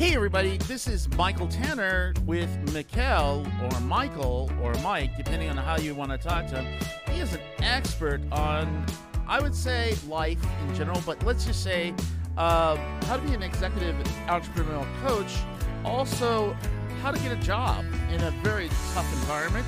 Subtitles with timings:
[0.00, 5.76] Hey, everybody, this is Michael Tanner with Mikkel, or Michael, or Mike, depending on how
[5.76, 6.80] you want to talk to him.
[7.10, 8.86] He is an expert on,
[9.28, 11.92] I would say, life in general, but let's just say
[12.38, 13.94] uh, how to be an executive
[14.26, 15.36] entrepreneurial coach,
[15.84, 16.56] also,
[17.02, 19.66] how to get a job in a very tough environment.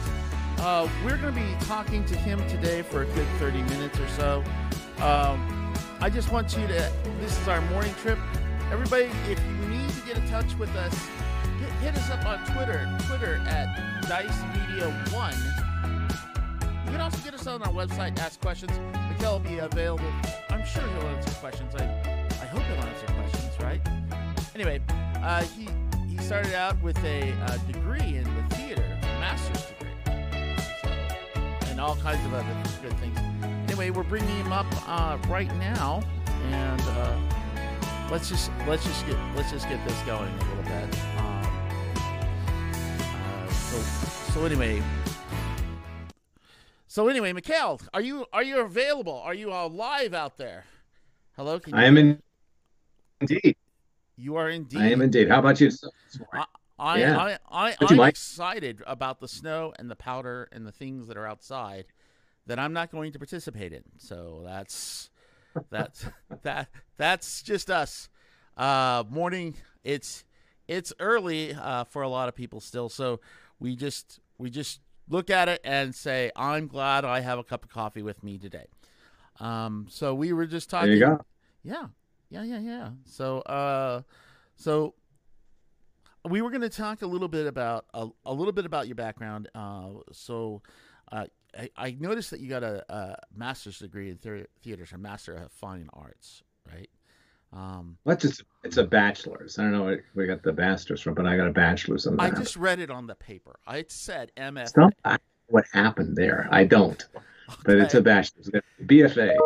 [0.61, 4.09] Uh, we're going to be talking to him today for a good 30 minutes or
[4.09, 4.43] so.
[5.05, 8.19] Um, I just want you to, this is our morning trip.
[8.71, 9.62] Everybody, if you
[10.13, 10.95] get in touch with us,
[11.59, 15.35] hit, hit us up on Twitter, Twitter at Dice Media One.
[16.85, 18.73] You can also get us on our website, ask questions.
[18.73, 20.13] Mikkel will be available.
[20.51, 21.75] I'm sure he'll answer questions.
[21.77, 21.85] I,
[22.43, 23.81] I hope he'll answer questions, right?
[24.55, 24.83] Anyway,
[25.23, 25.69] uh, he
[26.09, 29.89] he started out with a uh, degree in the theater, a master's degree,
[30.83, 33.19] so, and all kinds of other good things.
[33.71, 36.03] Anyway, we're bringing him up uh, right now,
[36.51, 36.83] and.
[38.13, 40.99] Let's just let's just get let's just get this going a little bit.
[41.17, 41.47] Um,
[43.15, 43.81] uh, so
[44.35, 44.83] so anyway,
[46.87, 49.15] so anyway, Mikhail, are you are you available?
[49.15, 50.67] Are you uh, live out there?
[51.37, 52.23] Hello, can you I am in,
[53.23, 53.57] indeed.
[54.19, 54.83] You are indeed.
[54.83, 55.31] I am indeed.
[55.31, 55.71] How about you?
[56.35, 56.45] I,
[56.79, 57.17] I, Yeah.
[57.19, 58.11] I, I, I'm like?
[58.11, 61.87] excited about the snow and the powder and the things that are outside
[62.47, 63.85] that I'm not going to participate in.
[63.97, 65.09] So that's
[65.71, 66.07] that's
[66.43, 68.09] that that's just us.
[68.57, 69.55] Uh, morning.
[69.85, 70.25] It's
[70.69, 72.89] it's early uh, for a lot of people still.
[72.89, 73.21] So
[73.59, 77.65] we just we just look at it and say, I'm glad I have a cup
[77.65, 78.67] of coffee with me today.
[79.41, 80.89] Um, so we were just talking.
[80.89, 81.25] There you go.
[81.63, 81.87] Yeah,
[82.31, 82.89] yeah, yeah, yeah.
[83.05, 84.03] So, uh,
[84.57, 84.95] so
[86.29, 88.97] we were going to talk a little bit about a, a little bit about your
[88.97, 89.49] background.
[89.55, 90.63] Uh, so,
[91.11, 91.27] uh,
[91.59, 95.35] I, I noticed that you got a, a master's degree in thea- theater, a master
[95.35, 96.89] of fine arts, right?
[97.53, 99.59] Um, Let's just, it's a bachelor's.
[99.59, 102.19] I don't know where we got the master's from, but I got a bachelor's in
[102.19, 103.59] I just read it on the paper.
[103.67, 104.63] I said MFA.
[104.63, 106.49] It's not I- what happened there.
[106.51, 107.05] I don't,
[107.65, 108.49] but it's a bachelor's.
[108.85, 109.37] BFA.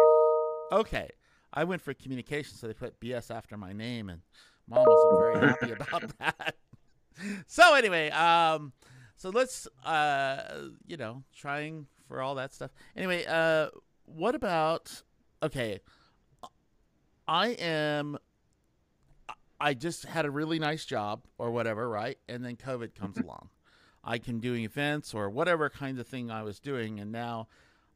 [0.70, 1.10] Okay.
[1.52, 4.20] I went for communication, so they put BS after my name, and
[4.68, 6.54] mom wasn't very happy about that.
[7.48, 8.72] So anyway, um,
[9.16, 10.42] so let's, uh,
[10.86, 12.70] you know, trying for all that stuff.
[12.96, 13.68] Anyway, uh,
[14.04, 15.02] what about?
[15.42, 15.80] Okay,
[17.26, 18.18] I am.
[19.60, 22.18] I just had a really nice job or whatever, right?
[22.28, 23.48] And then COVID comes along.
[24.04, 27.48] I can doing events or whatever kind of thing I was doing, and now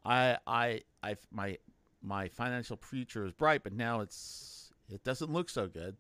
[0.05, 1.59] I I I my
[2.03, 5.97] my financial future is bright, but now it's it doesn't look so good.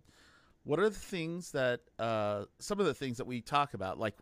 [0.65, 4.15] What are the things that uh, some of the things that we talk about, like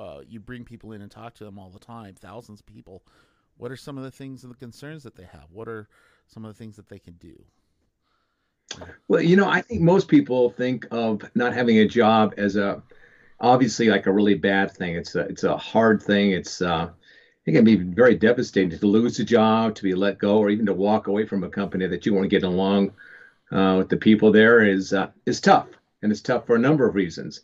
[0.00, 3.02] uh, you bring people in and talk to them all the time, thousands of people.
[3.60, 5.44] What are some of the things and the concerns that they have?
[5.50, 5.86] What are
[6.26, 7.44] some of the things that they can do?
[9.06, 12.82] Well, you know, I think most people think of not having a job as a
[13.38, 14.94] obviously like a really bad thing.
[14.94, 16.30] It's a it's a hard thing.
[16.30, 16.88] It's uh,
[17.44, 20.64] it can be very devastating to lose a job, to be let go, or even
[20.64, 22.92] to walk away from a company that you weren't getting along
[23.52, 25.68] uh, with the people there is uh, is tough,
[26.00, 27.42] and it's tough for a number of reasons.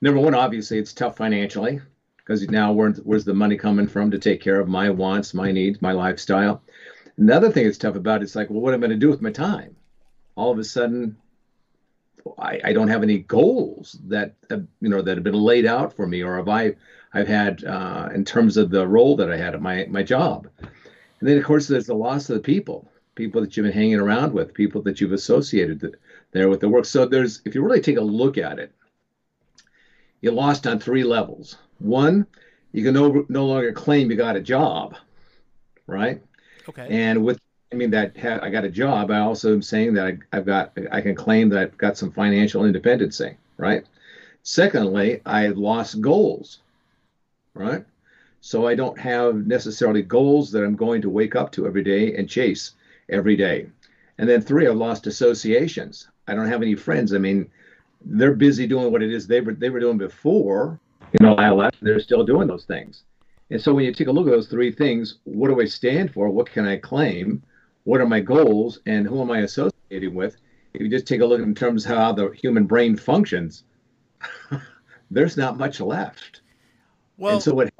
[0.00, 1.82] Number one, obviously, it's tough financially
[2.30, 5.50] because now where, where's the money coming from to take care of my wants, my
[5.50, 6.62] needs, my lifestyle?
[7.16, 9.08] Another thing that's tough about it is like, well, what am I going to do
[9.08, 9.74] with my time?
[10.36, 11.16] All of a sudden,
[12.38, 15.96] I, I don't have any goals that have, you know that have been laid out
[15.96, 16.76] for me, or have I
[17.12, 20.46] I've had uh, in terms of the role that I had at my my job.
[20.60, 23.98] And then of course there's the loss of the people, people that you've been hanging
[23.98, 25.96] around with, people that you've associated
[26.30, 26.84] there with the work.
[26.84, 28.72] So there's if you really take a look at it,
[30.20, 31.56] you lost on three levels.
[31.80, 32.26] One,
[32.72, 34.96] you can no, no longer claim you got a job,
[35.86, 36.22] right?
[36.68, 36.86] Okay.
[36.88, 37.40] And with
[37.72, 40.46] I mean that ha- I got a job, I also am saying that I, I've
[40.46, 43.84] got I can claim that I've got some financial independency, right?
[44.42, 46.60] Secondly, I lost goals,
[47.54, 47.84] right?
[48.40, 52.16] So I don't have necessarily goals that I'm going to wake up to every day
[52.16, 52.72] and chase
[53.08, 53.66] every day.
[54.18, 56.08] And then three, I've lost associations.
[56.26, 57.12] I don't have any friends.
[57.12, 57.50] I mean,
[58.04, 60.78] they're busy doing what it is they were they were doing before,
[61.12, 61.76] you know, I left.
[61.82, 63.04] They're still doing those things.
[63.50, 66.12] And so when you take a look at those three things, what do I stand
[66.12, 66.28] for?
[66.30, 67.42] What can I claim?
[67.84, 68.78] What are my goals?
[68.86, 70.36] And who am I associating with?
[70.74, 73.64] If you just take a look in terms of how the human brain functions,
[75.10, 76.42] there's not much left.
[77.18, 77.72] well, and so what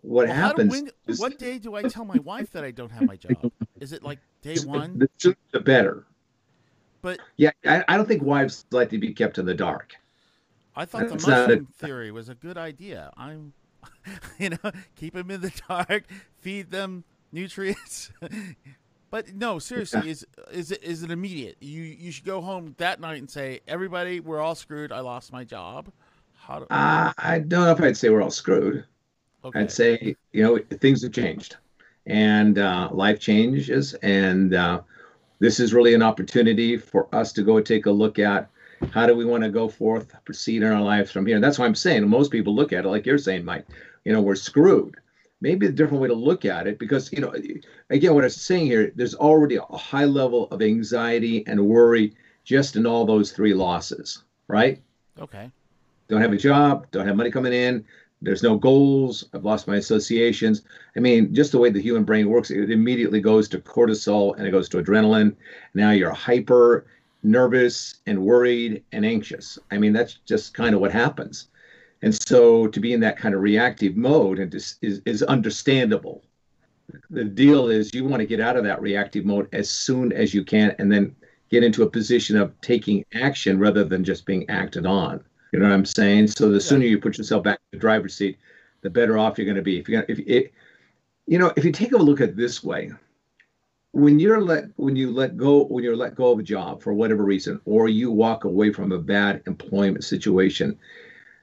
[0.00, 2.72] what well, do- happens when- is what day do I tell my wife that I
[2.72, 3.52] don't have my job?
[3.78, 4.98] Is it like day one?
[4.98, 6.04] the sooner the better.
[7.00, 9.94] But Yeah, I, I don't think wives like to be kept in the dark.
[10.74, 13.12] I thought the mushroom a- theory was a good idea.
[13.16, 13.52] I'm,
[14.38, 16.04] you know, keep them in the dark,
[16.40, 18.10] feed them nutrients.
[19.10, 21.58] But no, seriously, is is it is it immediate?
[21.60, 24.90] You you should go home that night and say, everybody, we're all screwed.
[24.90, 25.92] I lost my job.
[26.32, 28.86] How do- uh, I don't know if I'd say we're all screwed.
[29.44, 29.60] Okay.
[29.60, 31.56] I'd say you know things have changed,
[32.06, 34.80] and uh, life changes, and uh,
[35.40, 38.48] this is really an opportunity for us to go take a look at
[38.90, 41.36] how do we want to go forth, proceed in our lives from here.
[41.36, 43.66] And that's why I'm saying most people look at it like you're saying, Mike.
[44.04, 44.96] You know, we're screwed.
[45.40, 47.34] Maybe a different way to look at it, because you know,
[47.90, 52.14] again, what I'm saying here, there's already a high level of anxiety and worry
[52.44, 54.80] just in all those three losses, right?
[55.20, 55.50] Okay.
[56.08, 57.84] Don't have a job, don't have money coming in,
[58.22, 59.24] there's no goals.
[59.34, 60.62] I've lost my associations.
[60.96, 64.46] I mean, just the way the human brain works, it immediately goes to cortisol and
[64.46, 65.34] it goes to adrenaline.
[65.74, 66.86] Now you're hyper,
[67.22, 69.58] nervous, and worried and anxious.
[69.70, 71.48] I mean, that's just kind of what happens.
[72.02, 76.24] And so to be in that kind of reactive mode and is, is understandable.
[77.10, 80.34] The deal is you want to get out of that reactive mode as soon as
[80.34, 81.14] you can and then
[81.48, 85.22] get into a position of taking action rather than just being acted on.
[85.52, 86.28] You know what I'm saying?
[86.28, 88.38] So the sooner you put yourself back in the driver's seat,
[88.80, 89.78] the better off you're going to be.
[89.78, 90.52] If you're going to, if it,
[91.26, 92.90] you know, if you take a look at it this way,
[93.92, 96.92] when you're let when you let go when you're let go of a job for
[96.92, 100.78] whatever reason, or you walk away from a bad employment situation,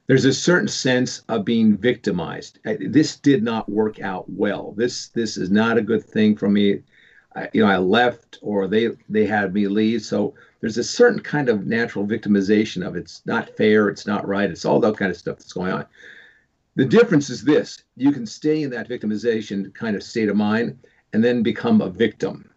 [0.08, 2.60] there's a certain sense of being victimized.
[2.64, 4.74] This did not work out well.
[4.76, 6.82] This this is not a good thing for me.
[7.36, 10.02] I, you know, I left or they they had me leave.
[10.02, 14.50] So there's a certain kind of natural victimization of it's not fair, it's not right,
[14.50, 15.86] it's all that kind of stuff that's going on.
[16.76, 20.80] The difference is this you can stay in that victimization kind of state of mind
[21.14, 22.50] and then become a victim,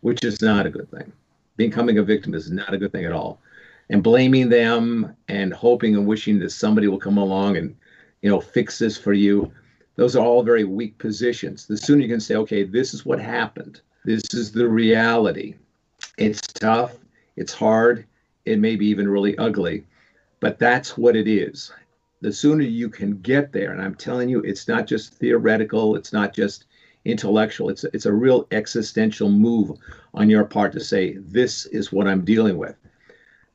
[0.00, 1.12] which is not a good thing.
[1.56, 3.40] Becoming a victim is not a good thing at all.
[3.88, 7.76] And blaming them and hoping and wishing that somebody will come along and,
[8.22, 9.52] you know, fix this for you,
[9.94, 11.66] those are all very weak positions.
[11.66, 15.54] The sooner you can say, okay, this is what happened, this is the reality.
[16.18, 16.96] It's tough,
[17.36, 18.06] it's hard.
[18.44, 19.86] It may be even really ugly,
[20.40, 21.72] but that's what it is.
[22.20, 26.12] The sooner you can get there, and I'm telling you, it's not just theoretical, it's
[26.12, 26.66] not just
[27.06, 29.78] intellectual, it's, it's a real existential move
[30.14, 32.76] on your part to say, this is what I'm dealing with.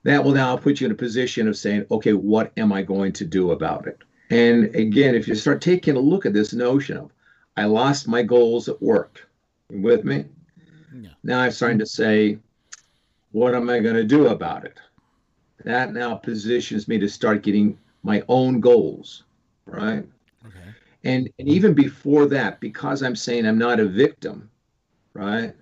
[0.04, 3.14] That will now put you in a position of saying, okay, what am I going
[3.14, 4.00] to do about it?
[4.30, 7.12] And again, if you start taking a look at this notion of,
[7.58, 9.28] I lost my goals at work,
[9.72, 10.26] with me?
[11.24, 12.38] Now I'm starting to say,
[13.32, 14.78] what am I going to do about it?
[15.64, 19.24] That now positions me to start getting my own goals,
[19.66, 20.06] right?
[20.46, 20.60] Okay.
[21.04, 24.50] And, and even before that, because I'm saying I'm not a victim,
[25.14, 25.54] right?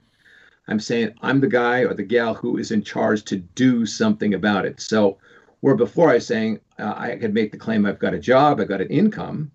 [0.68, 4.34] I'm saying I'm the guy or the gal who is in charge to do something
[4.34, 4.80] about it.
[4.82, 5.18] So,
[5.62, 8.60] where before I was saying uh, I could make the claim I've got a job,
[8.60, 9.52] I've got an income,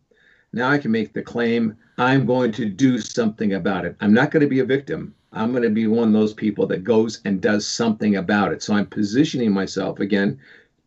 [0.53, 3.97] now I can make the claim I'm going to do something about it.
[4.01, 5.15] I'm not going to be a victim.
[5.33, 8.63] I'm going to be one of those people that goes and does something about it.
[8.63, 10.39] So I'm positioning myself again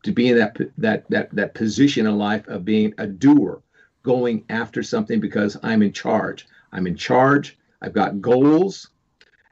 [0.04, 3.62] to be in that that that that position in life of being a doer,
[4.08, 6.48] going after something because I'm in charge.
[6.72, 7.58] I'm in charge.
[7.82, 8.90] I've got goals,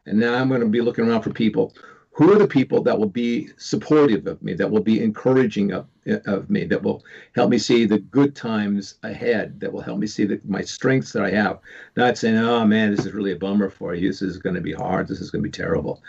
[0.05, 1.75] and now I'm going to be looking around for people
[2.13, 5.85] who are the people that will be supportive of me, that will be encouraging of,
[6.25, 7.03] of me, that will
[7.35, 11.11] help me see the good times ahead, that will help me see the, my strengths
[11.11, 11.59] that I have.
[11.97, 14.07] Not saying, oh man, this is really a bummer for you.
[14.07, 15.09] This is going to be hard.
[15.09, 16.01] This is going to be terrible.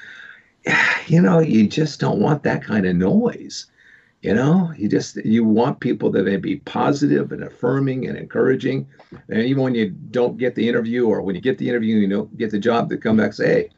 [1.08, 3.66] You know, you just don't want that kind of noise.
[4.22, 8.88] You know, you just you want people that may be positive and affirming and encouraging.
[9.28, 12.08] And even when you don't get the interview or when you get the interview, you
[12.08, 13.70] don't get the job, to come back and say, hey,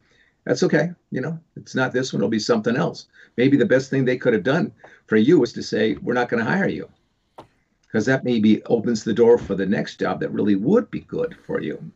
[0.45, 0.90] that's okay.
[1.11, 3.09] You know, it's not this one, it'll be something else.
[3.37, 4.73] Maybe the best thing they could have done
[5.07, 6.88] for you was to say, we're not going to hire you.
[7.83, 11.37] Because that maybe opens the door for the next job that really would be good
[11.45, 11.90] for you.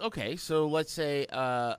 [0.00, 1.74] Okay, so let's say, uh,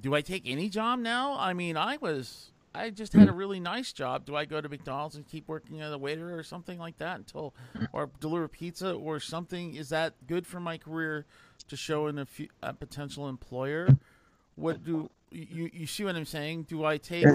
[0.00, 1.36] do I take any job now?
[1.38, 4.24] I mean, I was, I just had a really nice job.
[4.24, 7.18] Do I go to McDonald's and keep working as a waiter or something like that
[7.18, 7.54] until,
[7.92, 9.74] or deliver pizza or something?
[9.74, 11.26] Is that good for my career
[11.68, 12.26] to show in a,
[12.62, 13.88] a potential employer?
[14.60, 16.64] what do you you see what I'm saying?
[16.64, 17.26] Do I take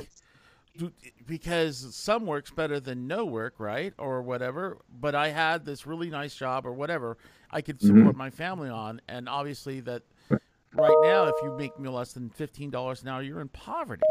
[0.77, 0.91] do,
[1.25, 4.77] because some work's better than no work, right, or whatever?
[4.89, 7.17] But I had this really nice job or whatever
[7.51, 7.87] I could mm-hmm.
[7.87, 8.17] support mm-hmm.
[8.17, 12.69] my family on, and obviously that right now, if you make me less than fifteen
[12.69, 14.03] dollars an hour, you're in poverty,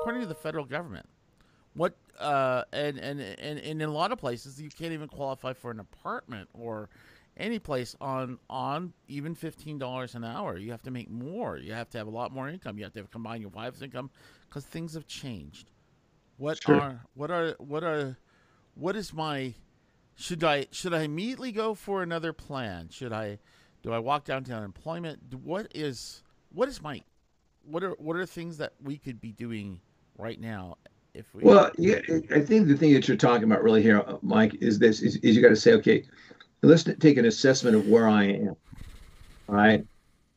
[0.00, 1.06] according to the federal government.
[1.74, 5.52] What uh, and, and and and in a lot of places, you can't even qualify
[5.52, 6.88] for an apartment or
[7.36, 10.58] any place on on even fifteen dollars an hour.
[10.58, 11.58] You have to make more.
[11.58, 12.76] You have to have a lot more income.
[12.76, 14.10] You have to have combine your wife's income
[14.48, 15.70] because things have changed.
[16.38, 16.80] What sure.
[16.80, 18.18] are what are what are
[18.74, 19.54] what is my
[20.16, 22.88] should I should I immediately go for another plan?
[22.90, 23.38] Should I
[23.82, 25.34] do I walk down to unemployment?
[25.34, 27.02] What is what is my
[27.62, 29.80] what are what are things that we could be doing
[30.20, 30.76] right now
[31.14, 32.00] if we well yeah
[32.34, 35.16] i think the thing that you're talking about really here uh, mike is this is,
[35.16, 36.04] is you got to say okay
[36.62, 38.56] let's take an assessment of where i am
[39.50, 39.84] all right?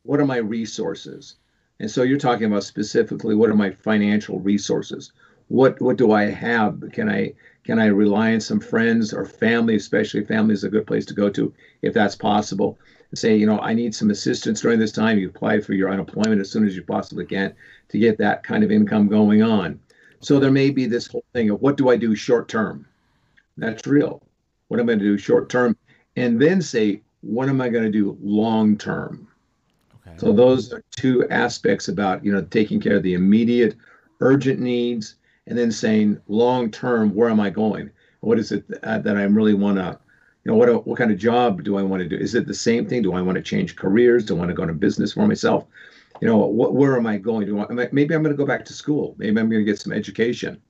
[0.02, 1.36] What are my resources?
[1.80, 5.12] And so you're talking about specifically what are my financial resources?
[5.50, 6.82] What what do i have?
[6.94, 10.88] Can i can i rely on some friends or family especially family is a good
[10.88, 12.78] place to go to if that's possible
[13.14, 15.20] and say you know i need some assistance during this time.
[15.20, 17.54] You apply for your unemployment as soon as you possibly can
[17.90, 19.80] to get that kind of income going on.
[20.20, 22.88] So there may be this whole thing of what do i do short term?
[23.56, 24.24] That's real.
[24.70, 25.78] What am i going to do short term?
[26.16, 29.28] And then say what am i going to do long term?
[30.08, 30.18] Okay.
[30.18, 33.76] so those are two aspects about you know taking care of the immediate
[34.22, 35.16] urgent needs
[35.48, 37.90] and then saying long term, where am I going?
[38.22, 40.00] What is it that, that I really want to,
[40.44, 42.16] you know, what what kind of job do I want to do?
[42.16, 43.02] Is it the same thing?
[43.02, 44.26] Do I want to change careers?
[44.26, 45.66] Do I want to go into business for myself?
[46.22, 47.48] You know, what, where am I going?
[47.48, 49.16] Do I, maybe I'm going to go back to school.
[49.18, 50.62] Maybe I'm going to get some education.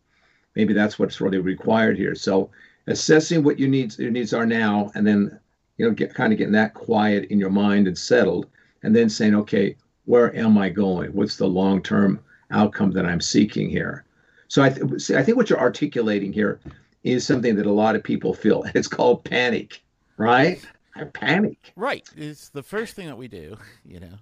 [0.55, 2.15] Maybe that's what's really required here.
[2.15, 2.49] So
[2.87, 5.39] assessing what your needs your needs are now, and then
[5.77, 8.47] you know, get kind of getting that quiet in your mind and settled,
[8.83, 9.75] and then saying, okay,
[10.05, 11.11] where am I going?
[11.13, 12.19] What's the long term
[12.51, 14.05] outcome that I'm seeking here?
[14.53, 16.59] So I, th- I think what you're articulating here
[17.03, 18.63] is something that a lot of people feel.
[18.75, 19.81] It's called panic,
[20.17, 20.63] right?
[20.95, 21.73] I panic.
[21.75, 22.07] Right.
[22.15, 24.13] It's the first thing that we do, you know.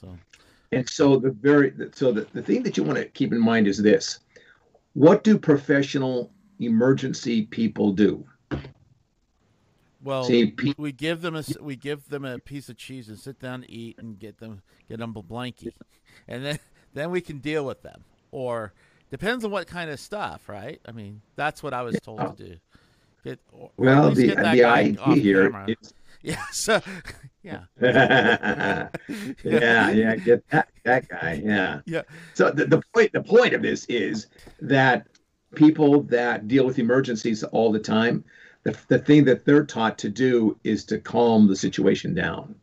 [0.00, 0.16] So.
[0.70, 3.66] And so the very so the, the thing that you want to keep in mind
[3.66, 4.20] is this:
[4.92, 8.24] what do professional emergency people do?
[10.00, 13.18] Well, See, pe- we give them a we give them a piece of cheese and
[13.18, 15.72] sit down, eat, and get them get them a blankie,
[16.28, 16.60] and then
[16.94, 18.04] then we can deal with them.
[18.30, 18.72] Or
[19.12, 20.80] Depends on what kind of stuff, right?
[20.86, 22.56] I mean, that's what I was told to do.
[23.22, 23.38] Get,
[23.76, 25.92] well, the the idea here is
[26.22, 26.80] yeah, so
[27.42, 28.88] yeah, yeah,
[29.44, 32.02] yeah, get that that guy, yeah, yeah.
[32.32, 34.28] So the, the point the point of this is
[34.62, 35.06] that
[35.54, 38.24] people that deal with emergencies all the time,
[38.62, 42.54] the the thing that they're taught to do is to calm the situation down.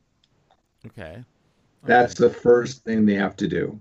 [0.88, 1.03] Okay.
[1.03, 1.24] okay.
[1.84, 3.79] That's the first thing they have to do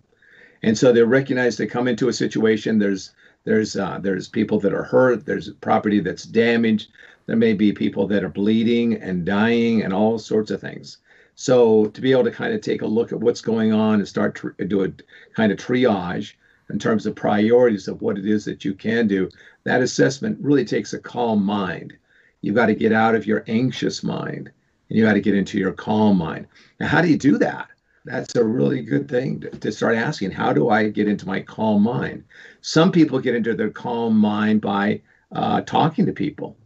[0.63, 2.79] and so they recognize they come into a situation.
[2.79, 3.13] There's
[3.45, 5.25] there's uh, there's people that are hurt.
[5.25, 6.89] There's property that's damaged.
[7.27, 10.99] There may be people that are bleeding and dying and all sorts of things.
[11.35, 14.09] So to be able to kind of take a look at what's going on and
[14.09, 14.93] start to do a
[15.35, 16.33] kind of triage
[16.71, 19.31] in terms of priorities of what it is that you can do,
[19.65, 21.97] that assessment really takes a calm mind.
[22.41, 24.51] You've got to get out of your anxious mind
[24.89, 26.47] and you got to get into your calm mind.
[26.81, 27.69] Now, how do you do that?
[28.09, 31.41] That's a really good thing to, to, start asking how do i get into my
[31.41, 32.25] calm mind?
[32.61, 35.01] Some people get into their calm mind by
[35.33, 36.57] uh, talking to people.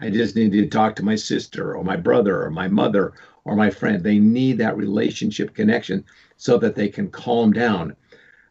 [0.00, 3.56] I just need to talk to my sister or my brother or my mother or
[3.56, 4.02] my friend.
[4.02, 6.04] They need that relationship connection
[6.36, 7.96] so that they can calm down.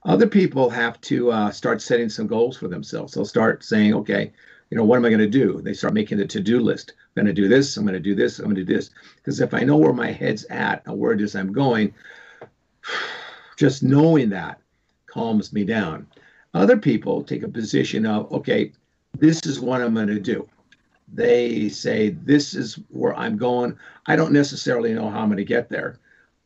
[0.03, 3.13] Other people have to uh, start setting some goals for themselves.
[3.13, 4.34] They'll start saying okay
[4.69, 5.62] you know what am i going to do?
[5.62, 6.93] They start making the to-do list.
[6.98, 8.89] I'm going to do this i'm going to do this i'm going to do this.
[9.15, 11.93] Because if i know where my head's at and where it is i'm going
[13.58, 14.60] just knowing that
[15.08, 16.08] calms me down.
[16.53, 18.72] Other people take a position of, okay,
[19.17, 20.48] this is what I'm going to do.
[21.13, 23.77] They say, this is where I'm going.
[24.06, 26.00] I don't necessarily know how I'm going to get there,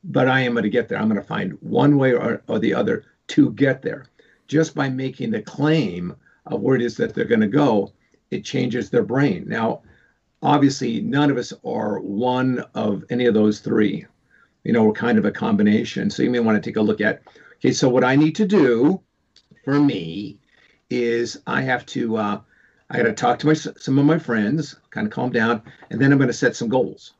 [0.03, 0.99] but I am going to get there.
[0.99, 4.05] I'm going to find one way or, or the other to get there.
[4.47, 7.91] Just by making the claim of where it is that they're going to go,
[8.29, 9.45] it changes their brain.
[9.47, 9.81] Now,
[10.41, 14.05] obviously, none of us are one of any of those three
[14.63, 16.09] you know, we're kind of a combination.
[16.09, 17.21] So you may want to take a look at,
[17.55, 19.01] okay, so what I need to do
[19.63, 20.37] for me
[20.89, 22.41] is I have to, uh,
[22.89, 25.99] I got to talk to my some of my friends, kind of calm down, and
[25.99, 27.13] then I'm going to set some goals.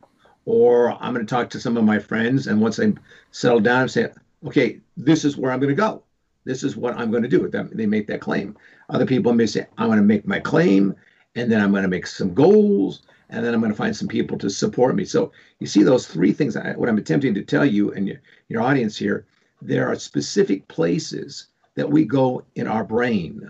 [0.45, 2.93] Or I'm going to talk to some of my friends, and once I
[3.31, 4.10] settle down, I'm saying,
[4.48, 6.03] okay, this is where I'm going to go.
[6.43, 7.48] This is what I'm going to do.
[7.48, 8.57] They make that claim.
[8.89, 10.95] Other people may say, I'm going to make my claim,
[11.36, 14.09] and then I'm going to make some goals, and then I'm going to find some
[14.09, 15.05] people to support me.
[15.05, 16.55] So you see those three things.
[16.75, 19.25] what I'm attempting to tell you and your, your audience here,
[19.61, 23.50] there are specific places that we go in our brain,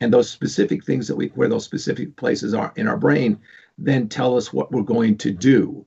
[0.00, 3.38] and those specific things that we where those specific places are in our brain
[3.78, 5.84] then tell us what we're going to do,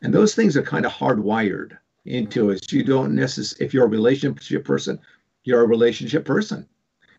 [0.00, 1.76] and those things are kind of hardwired
[2.06, 2.60] into us.
[2.72, 4.98] You don't necessarily if you're a relationship person,
[5.44, 6.66] you're a relationship person.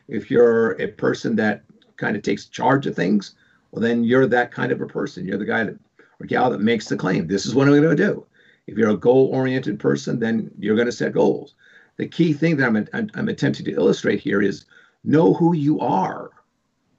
[0.08, 1.64] If you're a person that
[1.98, 3.36] kind of takes charge of things,
[3.74, 5.26] well, then you're that kind of a person.
[5.26, 5.80] You're the guy that
[6.20, 7.26] or gal that makes the claim.
[7.26, 8.24] This is what I'm going to do.
[8.68, 11.56] If you're a goal-oriented person, then you're going to set goals.
[11.98, 14.66] The key thing that I'm, I'm, I'm attempting to illustrate here is
[15.04, 16.30] know who you are,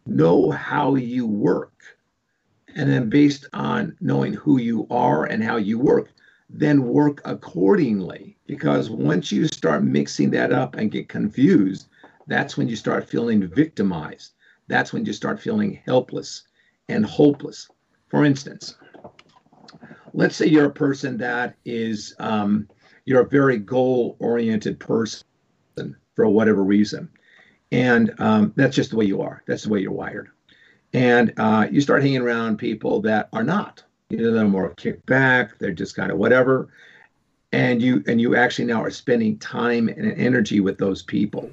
[0.07, 1.73] know how you work,
[2.75, 6.11] and then based on knowing who you are and how you work,
[6.51, 8.37] then work accordingly.
[8.49, 11.87] Because once you start mixing that up and get confused,
[12.27, 14.33] that's when you start feeling victimized.
[14.67, 16.43] That's when you start feeling helpless
[16.89, 17.69] and hopeless.
[18.09, 18.77] For instance,
[20.13, 22.69] let's say you're a person that is, um,
[23.05, 25.25] you're a very goal oriented person
[26.15, 27.09] for whatever reason.
[27.73, 29.43] And um, that's just the way you are.
[29.47, 30.29] That's the way you're wired.
[30.93, 33.83] And uh, you start hanging around people that are not.
[34.11, 35.59] You know, they're more kicked back.
[35.59, 36.69] They're just kind of whatever.
[37.53, 41.51] And you and you actually now are spending time and energy with those people.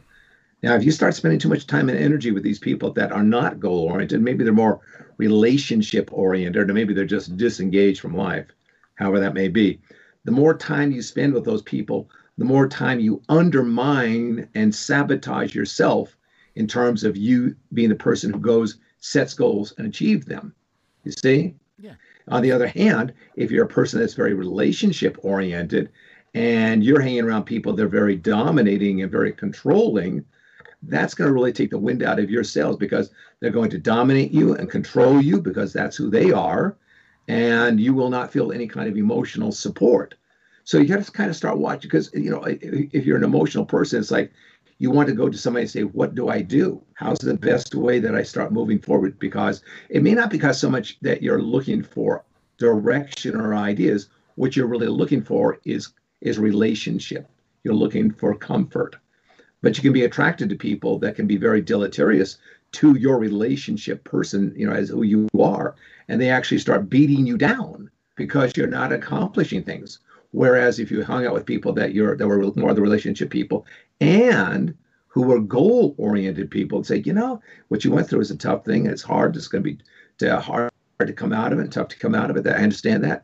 [0.61, 3.23] Now, if you start spending too much time and energy with these people that are
[3.23, 4.81] not goal oriented, maybe they're more
[5.21, 8.47] relationship oriented, or maybe they're just disengaged from life,
[8.95, 9.79] however that may be.
[10.25, 12.09] The more time you spend with those people,
[12.39, 16.17] the more time you undermine and sabotage yourself
[16.55, 20.55] in terms of you being the person who goes, sets goals, and achieves them.
[21.03, 21.53] You see?
[21.77, 21.93] Yeah.
[22.27, 25.89] On the other hand, if you're a person that's very relationship oriented
[26.33, 30.25] and you're hanging around people that are very dominating and very controlling,
[30.83, 33.77] that's going to really take the wind out of your sails because they're going to
[33.77, 36.77] dominate you and control you because that's who they are.
[37.27, 40.15] And you will not feel any kind of emotional support.
[40.63, 43.65] So you got to kind of start watching because, you know, if you're an emotional
[43.65, 44.31] person, it's like
[44.79, 46.81] you want to go to somebody and say, What do I do?
[46.93, 49.17] How's the best way that I start moving forward?
[49.19, 52.23] Because it may not because so much that you're looking for
[52.57, 54.09] direction or ideas.
[54.35, 57.27] What you're really looking for is is relationship.
[57.63, 58.95] You're looking for comfort
[59.61, 62.37] but you can be attracted to people that can be very deleterious
[62.73, 65.75] to your relationship person, you know, as who you are,
[66.07, 69.99] and they actually start beating you down because you're not accomplishing things.
[70.31, 73.65] Whereas if you hung out with people that you're that were more the relationship people
[73.99, 74.73] and
[75.07, 78.37] who were goal oriented people and say, you know, what you went through is a
[78.37, 78.85] tough thing.
[78.85, 79.35] It's hard.
[79.35, 81.71] It's going to be hard to come out of it.
[81.71, 82.47] Tough to come out of it.
[82.47, 83.23] I understand that,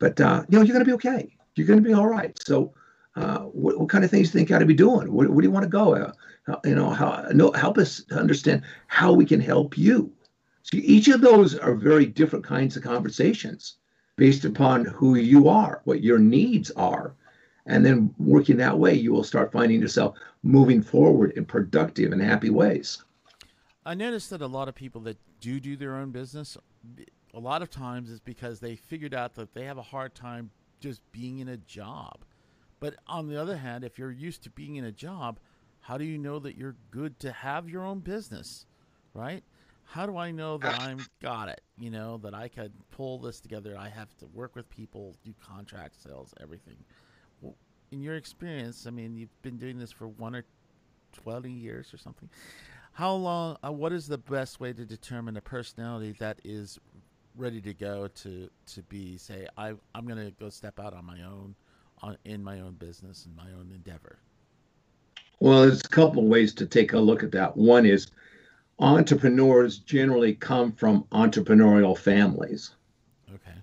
[0.00, 1.36] but uh, you know, you're going to be okay.
[1.54, 2.36] You're going to be all right.
[2.44, 2.74] So
[3.16, 5.12] uh, what, what, kind of things do you think you ought to be doing?
[5.12, 5.94] Where, where do you want to go?
[5.94, 6.12] Uh,
[6.64, 10.12] you know, how, no, help us understand how we can help you.
[10.62, 13.76] So each of those are very different kinds of conversations
[14.16, 17.14] based upon who you are, what your needs are.
[17.66, 22.20] And then working that way, you will start finding yourself moving forward in productive and
[22.20, 23.02] happy ways.
[23.84, 26.56] I noticed that a lot of people that do do their own business,
[27.32, 30.50] a lot of times is because they figured out that they have a hard time
[30.80, 32.18] just being in a job
[32.80, 35.38] but on the other hand, if you're used to being in a job,
[35.80, 38.66] how do you know that you're good to have your own business,
[39.14, 39.42] right?
[39.84, 41.60] How do I know that I'm got it?
[41.78, 43.76] You know that I could pull this together.
[43.78, 46.76] I have to work with people, do contract sales, everything.
[47.40, 47.54] Well,
[47.92, 50.44] in your experience, I mean, you've been doing this for one or
[51.12, 52.28] twenty years or something.
[52.92, 53.58] How long?
[53.64, 56.78] Uh, what is the best way to determine a personality that is
[57.36, 61.04] ready to go to to be say I I'm going to go step out on
[61.04, 61.54] my own
[62.02, 64.18] on, in my own business and my own endeavor?
[65.40, 67.56] Well, there's a couple of ways to take a look at that.
[67.56, 68.08] One is
[68.78, 72.74] entrepreneurs generally come from entrepreneurial families.
[73.34, 73.58] Okay.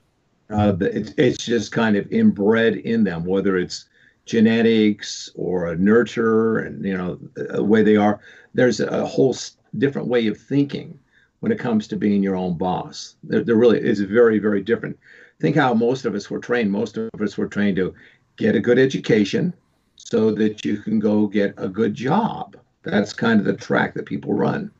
[0.49, 3.85] Uh, it's, it's just kind of inbred in them, whether it's
[4.25, 8.21] genetics or a nurture and, you know, the way they are.
[8.53, 9.35] There's a whole
[9.77, 10.99] different way of thinking
[11.39, 13.15] when it comes to being your own boss.
[13.23, 14.97] There, there really is very, very different.
[15.39, 16.71] Think how most of us were trained.
[16.71, 17.93] Most of us were trained to
[18.37, 19.53] get a good education
[19.95, 22.57] so that you can go get a good job.
[22.83, 24.71] That's kind of the track that people run.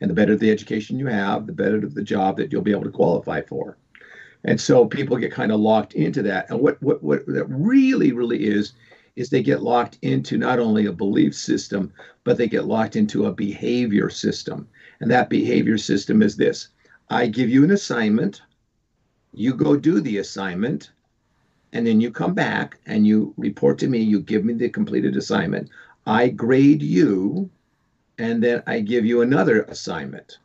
[0.00, 2.84] And the better the education you have, the better the job that you'll be able
[2.84, 3.78] to qualify for.
[4.44, 6.50] And so people get kind of locked into that.
[6.50, 8.74] And what what what that really really is
[9.16, 11.92] is they get locked into not only a belief system,
[12.24, 14.68] but they get locked into a behavior system.
[15.00, 16.68] And that behavior system is this.
[17.10, 18.42] I give you an assignment,
[19.32, 20.90] you go do the assignment,
[21.74, 25.16] and then you come back and you report to me, you give me the completed
[25.16, 25.68] assignment.
[26.06, 27.50] I grade you,
[28.16, 30.38] and then I give you another assignment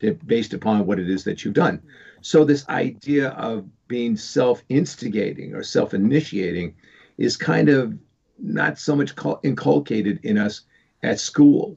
[0.00, 1.80] to, based upon what it is that you've done.
[2.20, 6.74] So, this idea of being self instigating or self initiating
[7.16, 7.96] is kind of
[8.38, 10.62] not so much inculcated in us
[11.04, 11.76] at school.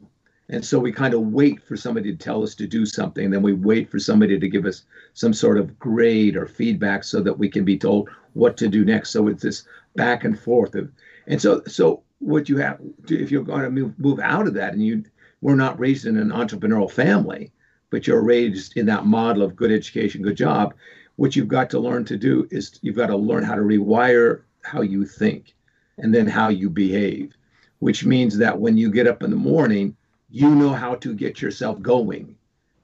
[0.51, 3.29] And so we kind of wait for somebody to tell us to do something.
[3.29, 7.21] Then we wait for somebody to give us some sort of grade or feedback so
[7.21, 9.11] that we can be told what to do next.
[9.11, 9.63] So it's this
[9.95, 10.89] back and forth of,
[11.27, 14.53] and so so what you have to, if you're going to move move out of
[14.55, 15.03] that, and you
[15.41, 17.51] we're not raised in an entrepreneurial family,
[17.89, 20.73] but you're raised in that model of good education, good job.
[21.15, 24.41] What you've got to learn to do is you've got to learn how to rewire
[24.61, 25.53] how you think,
[25.97, 27.35] and then how you behave,
[27.79, 29.95] which means that when you get up in the morning,
[30.29, 32.35] you know how to get yourself going.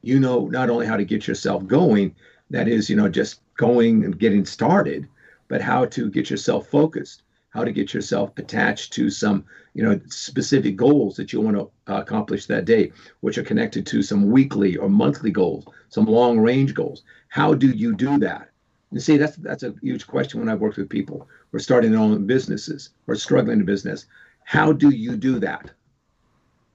[0.02, 2.16] You know not only how to get yourself going,
[2.50, 5.08] that is, you know, just going and getting started,
[5.48, 10.00] but how to get yourself focused, how to get yourself attached to some, you know,
[10.08, 14.30] specific goals that you want to uh, accomplish that day, which are connected to some
[14.30, 17.04] weekly or monthly goals, some long range goals.
[17.30, 18.50] How do you do that?
[18.92, 21.92] You see, that's that's a huge question when I've worked with people who are starting
[21.92, 24.06] their own businesses or struggling in business.
[24.44, 25.72] How do you do that?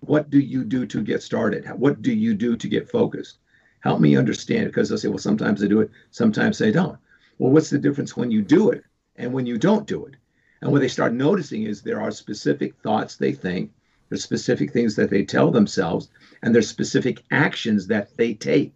[0.00, 1.66] What do you do to get started?
[1.78, 3.38] What do you do to get focused?
[3.80, 6.98] Help me understand because they'll say, well, sometimes I do it, sometimes I don't.
[7.40, 8.84] Well, what's the difference when you do it
[9.16, 10.16] and when you don't do it?
[10.60, 13.72] And what they start noticing is there are specific thoughts they think,
[14.10, 16.10] there's specific things that they tell themselves,
[16.42, 18.74] and there's specific actions that they take.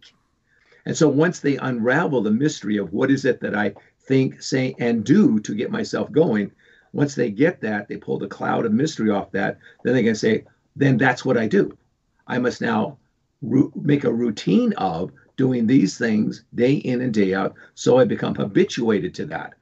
[0.87, 3.75] And so once they unravel the mystery of what is it that I
[4.07, 6.51] think, say, and do to get myself going,
[6.91, 10.15] once they get that, they pull the cloud of mystery off that, then they can
[10.15, 10.43] say,
[10.75, 11.77] then that's what I do.
[12.25, 12.97] I must now
[13.43, 18.05] ru- make a routine of doing these things day in and day out so I
[18.05, 19.53] become habituated to that.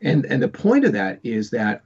[0.00, 1.82] And, and the point of that is that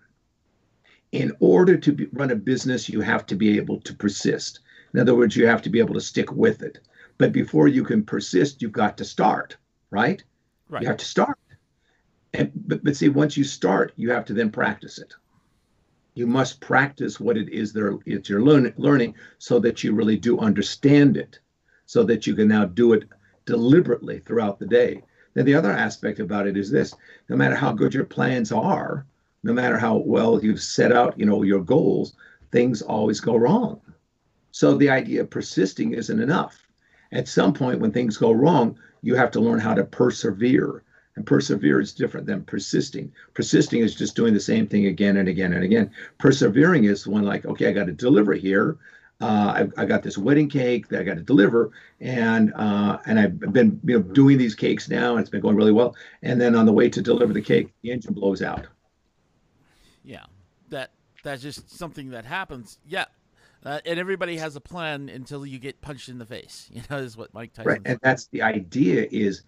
[1.13, 4.61] in order to be, run a business, you have to be able to persist.
[4.95, 6.79] In other words, you have to be able to stick with it.
[7.19, 9.57] But before you can persist, you've got to start,
[9.91, 10.23] right?
[10.69, 10.83] Right.
[10.83, 11.39] You have to start.
[12.35, 15.15] And but, but see, once you start, you have to then practice it
[16.17, 20.17] you must practice what it is that it's you're learn, learning so that you really
[20.17, 21.39] do understand it
[21.85, 23.05] so that you can now do it
[23.47, 25.03] deliberately throughout the day
[25.35, 26.95] Now, the other aspect about it is this
[27.29, 29.07] no matter how good your plans are
[29.43, 32.15] no matter how well you've set out you know your goals
[32.53, 33.81] things always go wrong
[34.51, 36.69] so the idea of persisting isn't enough
[37.13, 40.83] at some point when things go wrong you have to learn how to persevere
[41.17, 43.11] and persevere is different than persisting.
[43.35, 45.91] Persisting is just doing the same thing again and again and again.
[46.19, 48.77] Persevering is one like, okay, I got to deliver here.
[49.19, 53.19] Uh, I, I, got this wedding cake that I got to deliver, and uh, and
[53.19, 55.97] I've been you know doing these cakes now, and it's been going really well.
[56.23, 58.67] And then on the way to deliver the cake, the engine blows out.
[60.05, 60.25] Yeah,
[60.69, 60.91] that
[61.23, 62.79] that's just something that happens.
[62.87, 63.07] Yeah,
[63.65, 66.71] uh, and everybody has a plan until you get punched in the face.
[66.75, 67.73] You know, is what Mike Tyson.
[67.73, 69.45] Right, and that's the idea is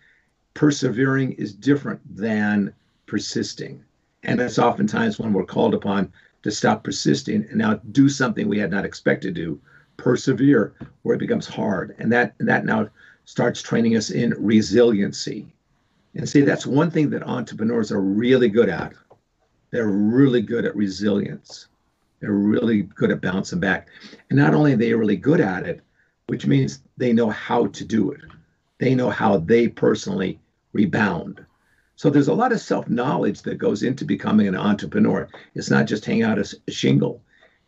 [0.55, 2.73] persevering is different than
[3.07, 3.85] persisting.
[4.25, 8.59] And that's oftentimes when we're called upon to stop persisting and now do something we
[8.59, 9.61] had not expected to do,
[9.97, 11.95] persevere, where it becomes hard.
[11.99, 12.89] And that that now
[13.25, 15.47] starts training us in resiliency.
[16.15, 18.95] And see, that's one thing that entrepreneurs are really good at.
[19.71, 21.69] They're really good at resilience.
[22.21, 23.89] They're really good at bouncing back.
[24.31, 25.83] And not only are they really good at it,
[26.27, 28.21] which means they know how to do it.
[28.79, 30.41] They know how they personally
[30.73, 31.45] rebound.
[31.99, 35.29] So there's a lot of self knowledge that goes into becoming an entrepreneur.
[35.57, 37.21] It's not just hang out a, shingle.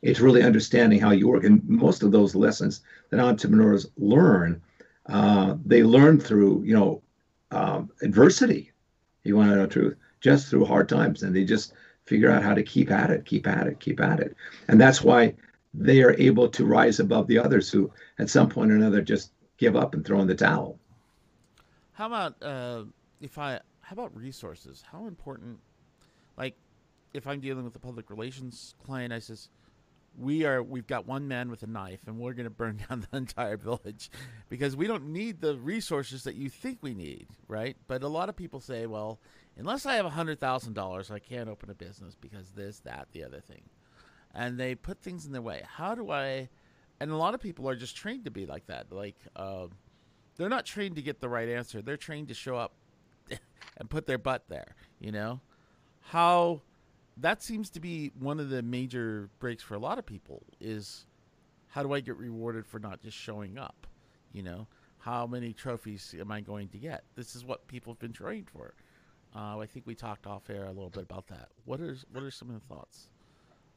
[0.02, 1.42] It's really understanding how you work.
[1.42, 4.62] And most of those lessons that entrepreneurs learn,
[5.06, 7.02] uh, they learn through, you know,
[7.50, 8.70] um, adversity.
[9.24, 9.96] You want to know the truth?
[10.20, 11.24] Just through hard times.
[11.24, 11.72] And they just
[12.04, 14.36] figure out how to keep at it, keep at it, keep at it.
[14.68, 15.34] And that's why
[15.74, 17.90] they are able to rise above the others who,
[18.20, 20.78] at some point or another, just give up and throw in the towel.
[21.94, 22.84] How about uh,
[23.20, 23.58] if I?
[23.90, 24.84] How about resources?
[24.92, 25.58] How important?
[26.38, 26.54] Like,
[27.12, 29.48] if I'm dealing with a public relations client, I says,
[30.16, 30.62] "We are.
[30.62, 33.56] We've got one man with a knife, and we're going to burn down the entire
[33.56, 34.08] village
[34.48, 38.28] because we don't need the resources that you think we need, right?" But a lot
[38.28, 39.18] of people say, "Well,
[39.56, 43.08] unless I have a hundred thousand dollars, I can't open a business because this, that,
[43.10, 43.62] the other thing,"
[44.32, 45.64] and they put things in their way.
[45.66, 46.48] How do I?
[47.00, 49.16] And a lot of people are just trained to be like that, like.
[49.34, 49.66] Uh,
[50.36, 51.82] they're not trained to get the right answer.
[51.82, 52.72] They're trained to show up
[53.76, 55.40] and put their butt there, you know?
[56.00, 56.62] How
[57.16, 61.06] that seems to be one of the major breaks for a lot of people is
[61.68, 63.86] how do I get rewarded for not just showing up?
[64.32, 64.66] You know,
[64.98, 67.04] how many trophies am I going to get?
[67.16, 68.74] This is what people have been trained for.
[69.34, 71.48] Uh, I think we talked off air a little bit about that.
[71.64, 73.08] What is what are some of the thoughts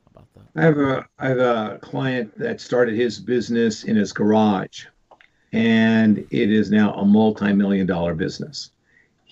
[0.09, 0.59] about that?
[0.59, 4.85] I have a I have a client that started his business in his garage
[5.53, 8.71] and it is now a multi-million dollar business.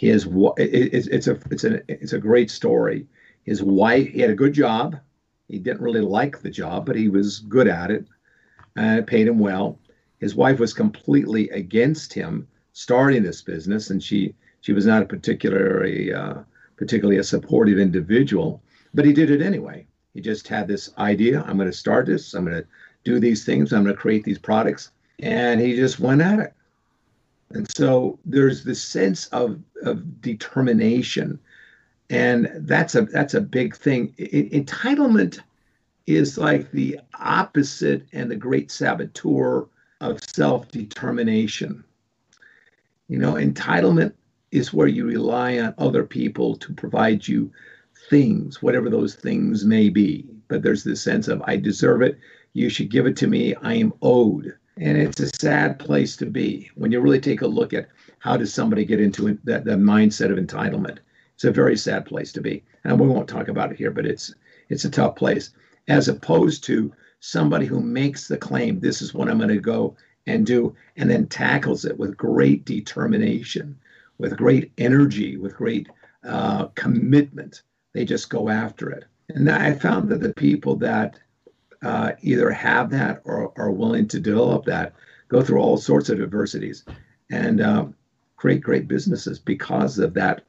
[0.01, 3.05] His it's it's a it's a it's a great story.
[3.43, 4.99] His wife he had a good job.
[5.47, 8.07] He didn't really like the job, but he was good at it.
[8.75, 9.77] and it paid him well.
[10.17, 15.05] His wife was completely against him starting this business, and she she was not a
[15.05, 16.37] particularly uh,
[16.77, 18.63] particularly a supportive individual,
[18.95, 19.85] but he did it anyway.
[20.15, 22.33] He just had this idea: I'm going to start this.
[22.33, 22.67] I'm going to
[23.03, 23.71] do these things.
[23.71, 26.53] I'm going to create these products and he just went at it.
[27.55, 31.39] And so there's this sense of, of determination.
[32.09, 34.13] And that's a that's a big thing.
[34.17, 35.39] It, entitlement
[36.07, 39.65] is like the opposite and the great saboteur
[40.01, 41.83] of self-determination.
[43.07, 44.13] You know, entitlement
[44.51, 47.51] is where you rely on other people to provide you
[48.09, 50.25] things, whatever those things may be.
[50.47, 52.17] But there's this sense of, I deserve it.
[52.53, 53.55] You should give it to me.
[53.55, 54.57] I am owed.
[54.77, 58.37] And it's a sad place to be when you really take a look at how
[58.37, 60.99] does somebody get into that, that mindset of entitlement.
[61.35, 62.63] It's a very sad place to be.
[62.83, 64.33] And we won't talk about it here, but it's
[64.69, 65.51] it's a tough place.
[65.87, 69.95] As opposed to somebody who makes the claim, this is what I'm going to go
[70.27, 73.77] and do, and then tackles it with great determination,
[74.17, 75.89] with great energy, with great
[76.23, 77.63] uh, commitment.
[77.93, 79.05] They just go after it.
[79.29, 81.19] And I found that the people that
[81.83, 84.93] uh, either have that or are willing to develop that
[85.27, 86.83] go through all sorts of adversities
[87.31, 87.85] and uh,
[88.35, 90.43] create great businesses because of that.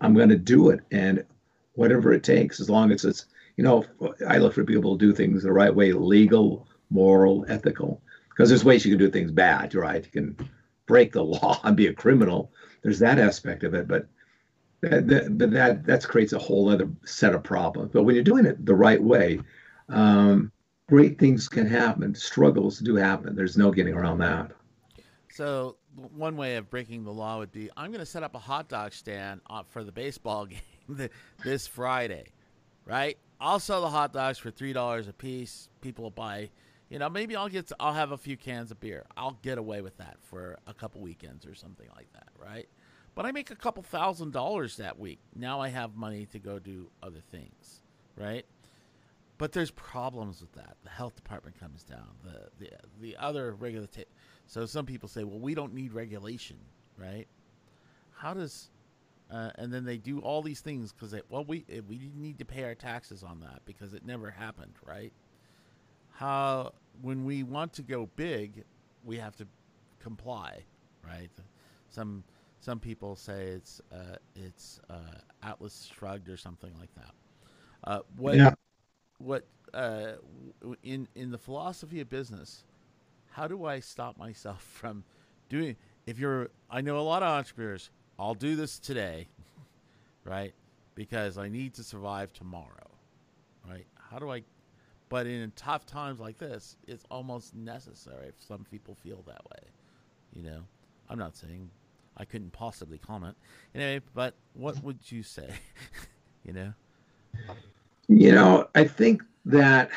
[0.00, 1.24] I'm going to do it, and
[1.74, 3.84] whatever it takes, as long as it's you know,
[4.26, 8.64] I look for people to do things the right way, legal, moral, ethical because there's
[8.64, 10.04] ways you can do things bad, right?
[10.04, 10.48] You can
[10.86, 12.50] break the law and be a criminal.
[12.82, 14.06] There's that aspect of it, but
[14.80, 17.90] that that that, that creates a whole other set of problems.
[17.92, 19.40] But when you're doing it the right way,
[19.88, 20.50] um,
[20.92, 22.14] great things can happen.
[22.14, 23.34] Struggles do happen.
[23.34, 24.50] There's no getting around that.
[25.30, 25.76] So
[26.14, 28.68] one way of breaking the law would be I'm going to set up a hot
[28.68, 30.44] dog stand uh, for the baseball
[30.88, 31.08] game
[31.42, 32.26] this Friday,
[32.84, 33.16] right?
[33.40, 35.70] I'll sell the hot dogs for three dollars a piece.
[35.80, 36.50] People will buy
[36.90, 39.06] you know, maybe I'll get to, I'll have a few cans of beer.
[39.16, 42.68] I'll get away with that for a couple weekends or something like that, right?
[43.14, 45.20] But I make a couple thousand dollars that week.
[45.34, 47.80] Now I have money to go do other things,
[48.14, 48.44] right?
[49.42, 50.76] But there's problems with that.
[50.84, 52.08] The health department comes down.
[52.22, 54.06] The the the other regulatory.
[54.46, 56.58] So some people say, well, we don't need regulation,
[56.96, 57.26] right?
[58.12, 58.70] How does
[59.32, 62.64] uh, and then they do all these things because well we we need to pay
[62.64, 65.12] our taxes on that because it never happened, right?
[66.12, 68.64] how when we want to go big,
[69.04, 69.46] we have to
[70.00, 70.64] comply,
[71.04, 71.30] right?
[71.90, 72.22] Some
[72.60, 77.14] some people say it's uh, it's uh, Atlas Shrugged or something like that.
[77.84, 78.54] Uh, what yeah.
[79.22, 80.12] What uh,
[80.82, 82.64] in in the philosophy of business?
[83.30, 85.04] How do I stop myself from
[85.48, 85.76] doing?
[86.04, 87.90] If you're, I know a lot of entrepreneurs.
[88.18, 89.28] I'll do this today,
[90.24, 90.52] right?
[90.94, 92.90] Because I need to survive tomorrow,
[93.66, 93.86] right?
[94.10, 94.42] How do I
[95.12, 99.68] but in tough times like this, it's almost necessary if some people feel that way.
[100.34, 100.60] You know,
[101.10, 101.68] I'm not saying
[102.16, 103.36] I couldn't possibly comment.
[103.74, 105.50] Anyway, but what would you say?
[106.44, 106.72] you know?
[108.18, 109.90] You know, I think that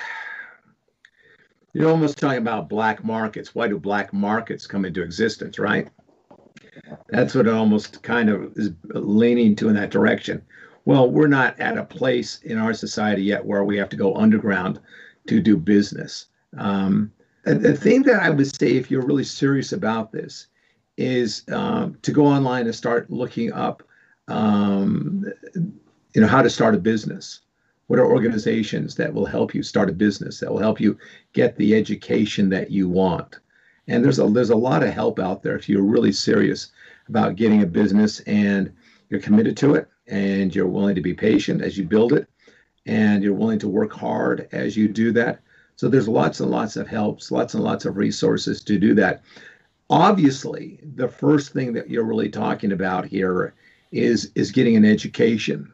[1.73, 3.53] you're almost talking about black markets.
[3.53, 5.89] Why do black markets come into existence, right?
[7.09, 10.41] That's what it almost kind of is leaning to in that direction.
[10.85, 14.15] Well, we're not at a place in our society yet where we have to go
[14.15, 14.79] underground
[15.27, 16.27] to do business.
[16.57, 17.11] Um,
[17.43, 20.47] the thing that I would say, if you're really serious about this,
[20.97, 23.83] is um, to go online and start looking up,
[24.29, 27.41] um, you know, how to start a business.
[27.87, 30.97] What are organizations that will help you start a business that will help you
[31.33, 33.39] get the education that you want?
[33.87, 36.71] And there's a there's a lot of help out there if you're really serious
[37.07, 38.71] about getting a business and
[39.09, 42.27] you're committed to it and you're willing to be patient as you build it
[42.85, 45.41] and you're willing to work hard as you do that.
[45.75, 49.23] So there's lots and lots of helps, lots and lots of resources to do that.
[49.89, 53.53] Obviously, the first thing that you're really talking about here
[53.91, 55.71] is is getting an education.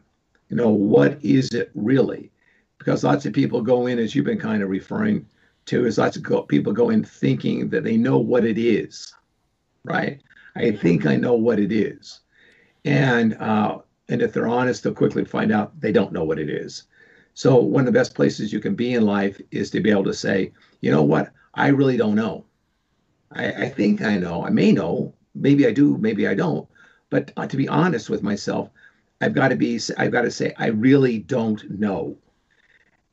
[0.52, 2.30] You know, what is it really?
[2.76, 5.24] Because lots of people go in, as you've been kind of referring
[5.64, 9.14] to, is lots of people go in thinking that they know what it is,
[9.82, 10.20] right?
[10.54, 12.20] I think I know what it is,
[12.84, 13.78] and uh,
[14.10, 16.82] and if they're honest, they'll quickly find out they don't know what it is.
[17.32, 20.04] So one of the best places you can be in life is to be able
[20.04, 22.44] to say, you know what, I really don't know.
[23.32, 24.44] I, I think I know.
[24.44, 25.14] I may know.
[25.34, 25.96] Maybe I do.
[25.96, 26.68] Maybe I don't.
[27.08, 28.68] But uh, to be honest with myself,
[29.22, 29.80] I've got to be.
[29.96, 32.16] I've got to say I really don't know.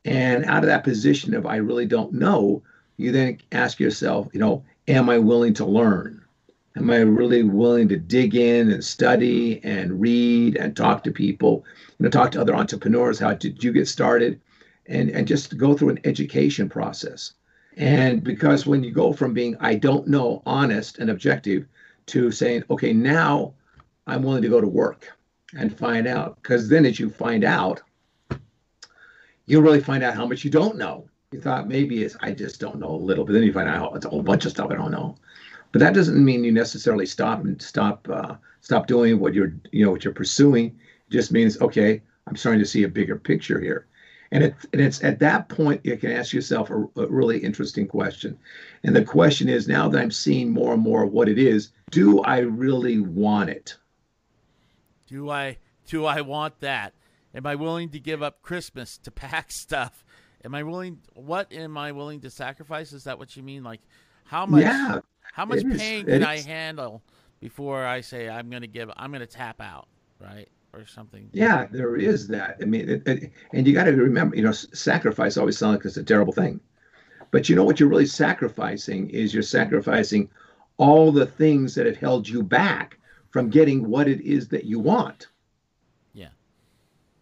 [0.04, 2.64] And out of that position of I really don't know,
[2.96, 6.20] you then ask yourself, you know, am I willing to learn?
[6.76, 11.64] Am I really willing to dig in and study and read and talk to people?
[11.98, 13.20] You know, talk to other entrepreneurs.
[13.20, 14.40] How did you get started?
[14.86, 17.34] And and just go through an education process.
[17.76, 21.66] And because when you go from being I don't know, honest and objective,
[22.06, 23.54] to saying, okay, now
[24.08, 25.16] I'm willing to go to work
[25.56, 26.36] and find out.
[26.42, 27.82] Because then as you find out,
[29.46, 31.08] you'll really find out how much you don't know.
[31.32, 33.94] You thought maybe it's I just don't know a little, but then you find out
[33.94, 35.16] it's a whole bunch of stuff I don't know.
[35.72, 39.84] But that doesn't mean you necessarily stop and stop uh, stop doing what you're you
[39.84, 40.66] know what you're pursuing.
[40.66, 43.86] It just means okay, I'm starting to see a bigger picture here.
[44.32, 47.86] And, it, and it's at that point you can ask yourself a, a really interesting
[47.88, 48.38] question.
[48.84, 52.20] And the question is now that I'm seeing more and more what it is, do
[52.20, 53.76] I really want it?
[55.10, 56.94] Do I do I want that?
[57.34, 60.04] Am I willing to give up Christmas to pack stuff?
[60.44, 60.98] Am I willing?
[61.14, 62.92] What am I willing to sacrifice?
[62.92, 63.64] Is that what you mean?
[63.64, 63.80] Like,
[64.24, 64.62] how much?
[64.62, 65.00] Yeah,
[65.32, 67.02] how much pain can I handle
[67.40, 68.88] before I say I'm going to give?
[68.96, 69.88] I'm going to tap out,
[70.20, 71.28] right, or something?
[71.32, 72.58] Yeah, there is that.
[72.62, 75.86] I mean, it, it, and you got to remember, you know, sacrifice always sounds like
[75.86, 76.60] it's a terrible thing,
[77.32, 80.30] but you know what you're really sacrificing is you're sacrificing
[80.76, 82.99] all the things that have held you back
[83.30, 85.28] from getting what it is that you want.
[86.12, 86.28] Yeah.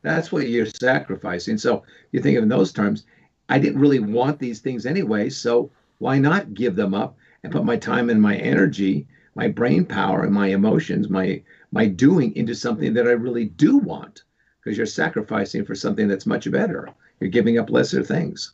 [0.02, 1.58] That's what you're sacrificing.
[1.58, 3.04] So you think of in those terms,
[3.48, 7.64] I didn't really want these things anyway, so why not give them up and put
[7.64, 12.54] my time and my energy, my brain power and my emotions, my my doing into
[12.54, 14.22] something that I really do want?
[14.60, 16.88] Because you're sacrificing for something that's much better.
[17.20, 18.52] You're giving up lesser things.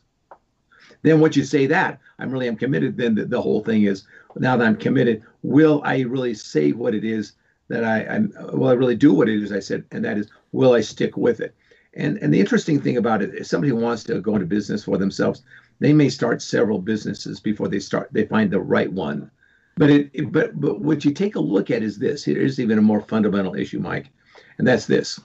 [1.01, 4.07] Then once you say that, I'm really I'm committed, then the, the whole thing is
[4.37, 7.33] now that I'm committed, will I really say what it is
[7.67, 10.29] that I, I'm will I really do what it is I said, and that is
[10.51, 11.55] will I stick with it?
[11.93, 14.83] And and the interesting thing about it is somebody who wants to go into business
[14.83, 15.43] for themselves,
[15.79, 19.31] they may start several businesses before they start they find the right one.
[19.77, 22.23] But it, it but but what you take a look at is this.
[22.23, 24.09] Here's even a more fundamental issue, Mike,
[24.57, 25.19] and that's this.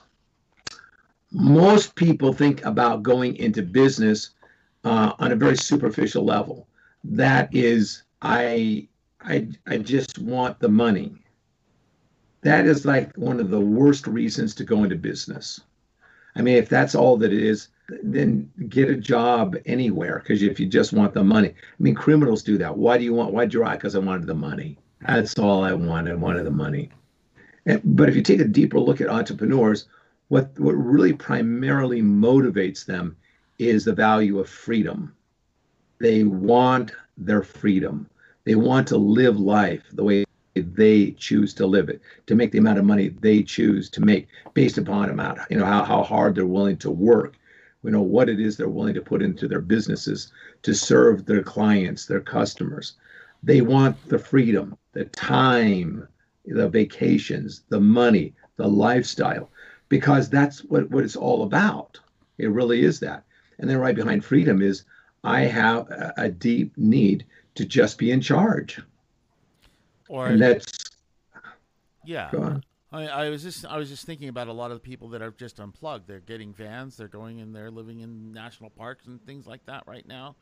[1.31, 4.31] Most people think about going into business
[4.83, 6.67] uh, on a very superficial level.
[7.03, 8.87] That is, I
[9.21, 11.20] I I just want the money
[12.41, 15.61] that is like one of the worst reasons to go into business.
[16.35, 17.67] I mean, if that's all that it is,
[18.03, 22.41] then get a job anywhere because if you just want the money, I mean, criminals
[22.41, 22.77] do that.
[22.77, 23.33] Why do you want?
[23.33, 23.79] Why'd you write?
[23.79, 24.77] Because I wanted the money.
[25.01, 26.11] That's all I wanted.
[26.11, 26.89] I wanted the money.
[27.65, 29.87] And, but if you take a deeper look at entrepreneurs,
[30.29, 33.17] what what really primarily motivates them
[33.59, 35.13] is the value of freedom.
[35.99, 38.09] They want their freedom.
[38.45, 42.57] They want to live life the way they choose to live it, to make the
[42.57, 46.35] amount of money they choose to make based upon amount, you know, how, how hard
[46.35, 47.35] they're willing to work,
[47.83, 50.31] you know, what it is they're willing to put into their businesses
[50.63, 52.93] to serve their clients, their customers.
[53.43, 56.07] They want the freedom, the time,
[56.45, 59.49] the vacations, the money, the lifestyle,
[59.89, 61.99] because that's what, what it's all about.
[62.37, 63.23] It really is that.
[63.57, 64.83] And then right behind freedom is
[65.23, 68.81] I have a, a deep need to just be in charge
[70.11, 70.65] or and that's
[72.03, 72.59] yeah.
[72.91, 75.21] I, I was just I was just thinking about a lot of the people that
[75.21, 76.05] are just unplugged.
[76.05, 76.97] They're getting vans.
[76.97, 80.35] They're going in there, living in national parks and things like that right now.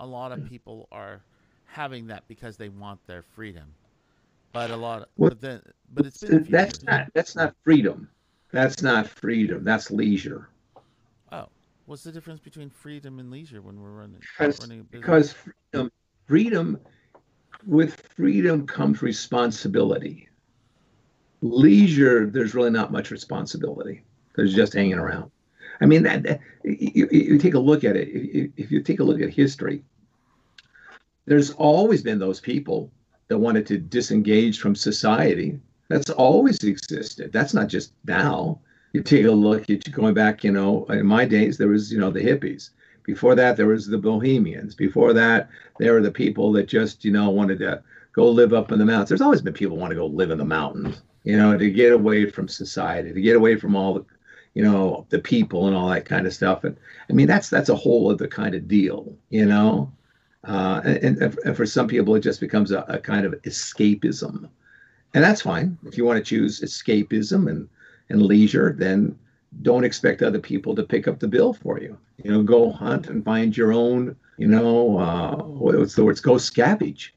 [0.00, 1.22] A lot of people are
[1.64, 3.64] having that because they want their freedom.
[4.52, 8.10] But a lot, of, well, but then, but it's that's not that's not freedom.
[8.52, 9.64] That's not freedom.
[9.64, 10.50] That's leisure.
[11.32, 11.46] Oh,
[11.86, 14.20] what's the difference between freedom and leisure when we're running?
[14.20, 15.90] Because, running because freedom,
[16.26, 16.78] freedom
[17.66, 20.28] with freedom comes responsibility.
[21.40, 24.02] Leisure, there's really not much responsibility.
[24.34, 25.30] There's just hanging around.
[25.80, 28.08] I mean, that, that you, you, take a look at it.
[28.56, 29.82] If you take a look at history,
[31.26, 32.90] there's always been those people
[33.28, 35.58] that wanted to disengage from society.
[35.88, 37.32] That's always existed.
[37.32, 38.60] That's not just now.
[38.92, 41.98] You take a look at going back, you know, in my days, there was, you
[41.98, 42.70] know, the hippies.
[43.04, 44.74] Before that, there was the Bohemians.
[44.74, 48.72] Before that, there were the people that just, you know, wanted to go live up
[48.72, 49.08] in the mountains.
[49.10, 51.92] There's always been people want to go live in the mountains, you know, to get
[51.92, 54.04] away from society, to get away from all the,
[54.54, 56.64] you know, the people and all that kind of stuff.
[56.64, 56.76] And
[57.10, 59.92] I mean, that's that's a whole other kind of deal, you know.
[60.44, 64.48] Uh, and, and for some people, it just becomes a, a kind of escapism,
[65.14, 65.78] and that's fine.
[65.86, 67.68] If you want to choose escapism and
[68.10, 69.18] and leisure, then
[69.62, 71.96] don't expect other people to pick up the bill for you.
[72.22, 74.16] You know, go hunt and find your own.
[74.36, 76.20] You know, uh, what's the words?
[76.20, 77.10] Go scavenge.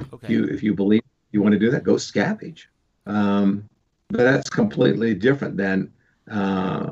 [0.00, 0.18] Okay.
[0.22, 2.66] If you if you believe you want to do that, go scavenge.
[3.06, 3.68] Um,
[4.08, 5.92] but that's completely different than
[6.30, 6.90] uh,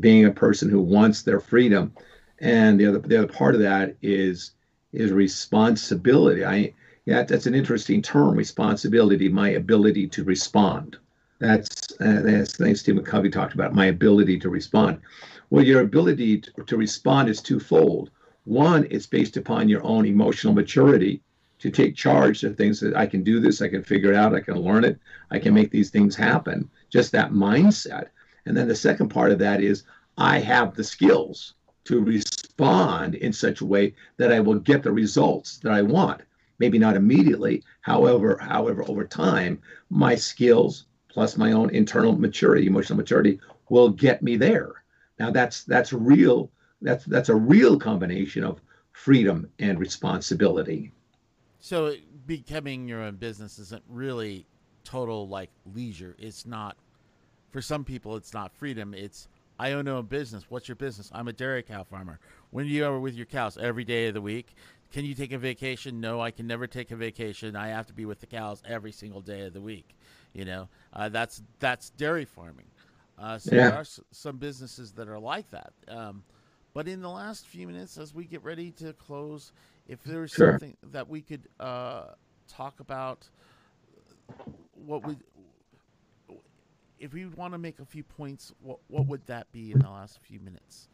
[0.00, 1.92] being a person who wants their freedom.
[2.40, 4.52] And the other the other part of that is
[4.92, 6.44] is responsibility.
[6.44, 6.74] I
[7.06, 9.28] yeah, that's an interesting term, responsibility.
[9.28, 10.96] My ability to respond.
[11.38, 13.74] That's uh, that's things Stephen Covey talked about.
[13.74, 15.00] My ability to respond.
[15.50, 18.10] Well, your ability to, to respond is twofold.
[18.44, 21.22] One, it's based upon your own emotional maturity
[21.58, 24.34] to take charge of things that I can do this, I can figure it out,
[24.34, 24.98] I can learn it,
[25.30, 26.70] I can make these things happen.
[26.88, 28.08] Just that mindset.
[28.46, 29.84] And then the second part of that is
[30.16, 34.92] I have the skills to respond in such a way that I will get the
[34.92, 36.22] results that I want.
[36.58, 42.96] Maybe not immediately, however, however, over time, my skills, plus my own internal maturity, emotional
[42.96, 44.84] maturity, will get me there.
[45.18, 46.50] Now that's that's real.
[46.80, 48.60] That's that's a real combination of
[48.92, 50.92] freedom and responsibility.
[51.58, 51.94] So
[52.26, 54.46] becoming your own business isn't really
[54.84, 56.16] total like leisure.
[56.18, 56.76] It's not
[57.50, 58.94] for some people, it's not freedom.
[58.94, 60.46] It's I own a business.
[60.48, 61.10] What's your business?
[61.12, 62.18] I'm a dairy cow farmer.
[62.50, 64.54] When are you are with your cows every day of the week,
[64.90, 66.00] can you take a vacation?
[66.00, 67.54] No, I can never take a vacation.
[67.54, 69.94] I have to be with the cows every single day of the week.
[70.32, 72.70] You know, uh, that's that's dairy farming.
[73.18, 73.60] Uh, so yeah.
[73.60, 75.72] there are s- some businesses that are like that.
[75.88, 76.24] Um,
[76.72, 79.52] but in the last few minutes, as we get ready to close,
[79.86, 80.58] if there's sure.
[80.58, 82.12] something that we could uh,
[82.48, 83.28] talk about,
[84.74, 85.22] what would
[86.98, 89.90] if we want to make a few points, what what would that be in the
[89.90, 90.88] last few minutes?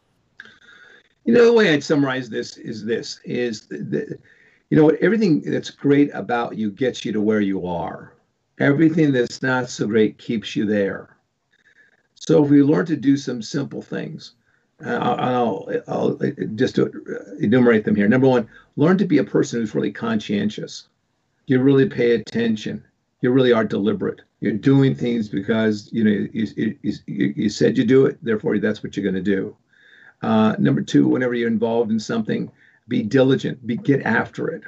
[1.25, 4.19] You know, the way I'd summarize this is this: is the,
[4.71, 8.16] you know everything that's great about you gets you to where you are.
[8.59, 11.17] Everything that's not so great keeps you there.
[12.15, 14.33] So if we learn to do some simple things,
[14.85, 16.79] uh, I'll, I'll, I'll just
[17.39, 18.09] enumerate them here.
[18.09, 20.89] Number one, learn to be a person who's really conscientious.
[21.47, 22.85] You really pay attention.
[23.21, 24.23] You really are deliberate.
[24.41, 28.19] You're doing things because you know you, you, you said you do it.
[28.23, 29.57] Therefore, that's what you're going to do.
[30.23, 32.51] Uh, number two, whenever you're involved in something,
[32.89, 33.67] be diligent.
[33.67, 34.63] Be get after it.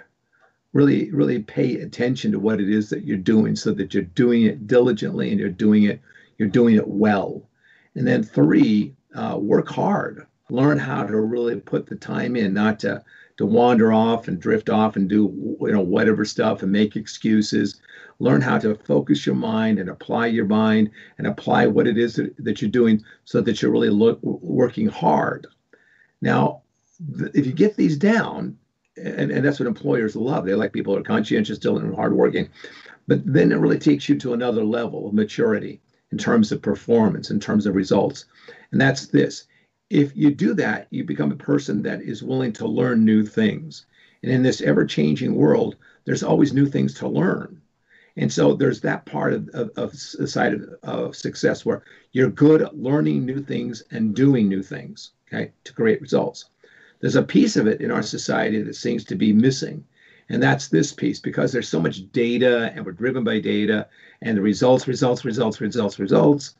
[0.73, 4.43] Really, really pay attention to what it is that you're doing, so that you're doing
[4.43, 6.01] it diligently and you're doing it
[6.39, 7.49] you're doing it well.
[7.95, 10.27] And then three, uh, work hard.
[10.51, 13.05] Learn how to really put the time in, not to
[13.39, 17.81] to wander off and drift off and do you know whatever stuff and make excuses.
[18.19, 22.17] Learn how to focus your mind and apply your mind and apply what it is
[22.17, 25.47] that, that you're doing so that you're really look, working hard.
[26.21, 26.63] Now,
[27.33, 28.59] if you get these down,
[29.05, 30.45] and, and that's what employers love.
[30.45, 32.49] They like people who are conscientious, diligent, and hardworking.
[33.07, 35.81] But then it really takes you to another level of maturity
[36.13, 38.27] in terms of performance, in terms of results.
[38.73, 39.47] And that's this
[39.91, 43.87] if you do that, you become a person that is willing to learn new things.
[44.23, 47.61] And in this ever changing world, there's always new things to learn.
[48.17, 52.31] And so there's that part of, of, of the side of, of success where you're
[52.31, 56.47] good at learning new things and doing new things, okay, to create results.
[57.01, 59.85] There's a piece of it in our society that seems to be missing.
[60.29, 63.89] And that's this piece because there's so much data and we're driven by data
[64.21, 66.55] and the results, results, results, results, results.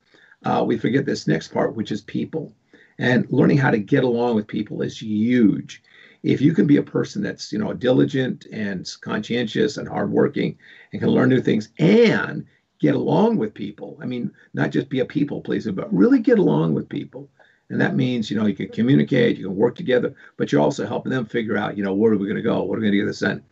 [0.45, 2.53] Uh, we forget this next part, which is people.
[2.99, 5.83] And learning how to get along with people is huge.
[6.23, 10.59] If you can be a person that's, you know, diligent and conscientious and hardworking
[10.93, 12.45] and can learn new things and
[12.81, 13.99] get along with people.
[14.01, 17.29] I mean, not just be a people pleaser, but really get along with people.
[17.71, 20.87] And that means, you know, you can communicate, you can work together, but you're also
[20.87, 22.63] helping them figure out, you know, where are we going to go?
[22.63, 23.43] What are we going to get this done?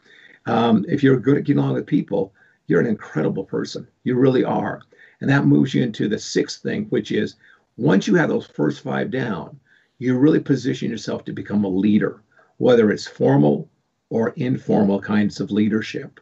[0.46, 2.32] Um, if you're good at getting along with people,
[2.66, 3.86] you're an incredible person.
[4.04, 4.80] You really are.
[5.20, 7.36] And that moves you into the sixth thing, which is
[7.76, 9.58] once you have those first five down,
[9.98, 12.22] you really position yourself to become a leader,
[12.58, 13.68] whether it's formal
[14.08, 16.20] or informal kinds of leadership,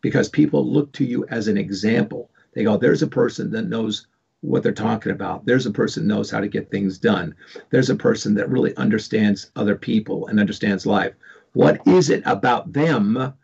[0.00, 2.30] because people look to you as an example.
[2.52, 4.06] They go, there's a person that knows
[4.40, 5.44] what they're talking about.
[5.46, 7.34] There's a person knows how to get things done.
[7.70, 11.14] There's a person that really understands other people and understands life.
[11.54, 13.34] What is it about them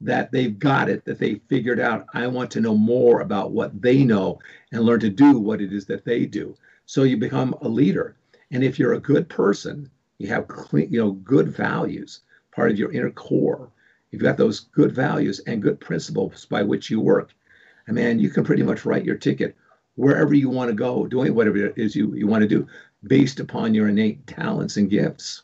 [0.00, 2.06] that they've got it, that they figured out?
[2.14, 4.38] I want to know more about what they know
[4.72, 6.56] and learn to do what it is that they do.
[6.86, 8.16] So you become a leader.
[8.50, 12.20] And if you're a good person, you have clean, you know, good values,
[12.52, 13.70] part of your inner core.
[14.10, 17.34] You've got those good values and good principles by which you work.
[17.86, 19.54] And man, you can pretty much write your ticket
[19.98, 22.66] wherever you want to go, doing whatever it is you, you want to do
[23.04, 25.42] based upon your innate talents and gifts.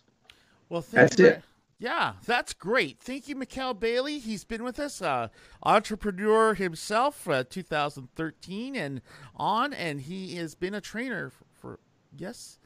[0.69, 1.43] Well, that's it.
[1.79, 3.01] Yeah, that's great.
[3.01, 4.19] Thank you, Mikhail Bailey.
[4.21, 5.29] He's been with us, uh,
[5.65, 9.03] entrepreneur himself, uh, 2013 and
[9.35, 11.81] on, and he has been a trainer for, for
[12.17, 12.59] yes,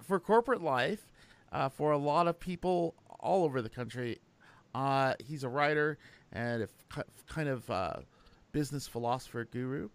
[0.00, 1.12] for corporate life
[1.52, 4.18] uh, for a lot of people all over the country.
[4.74, 5.98] Uh, he's a writer
[6.32, 6.68] and a
[7.28, 7.96] kind of uh,
[8.52, 9.88] business philosopher guru,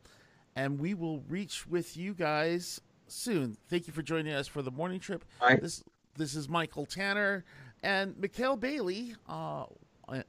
[0.56, 3.58] and we will reach with you guys soon.
[3.70, 5.24] Thank you for joining us for the morning trip.
[5.40, 5.58] Hi.
[5.58, 5.84] This
[6.18, 7.44] this is Michael Tanner.
[7.84, 9.66] And Mikhail Bailey, uh,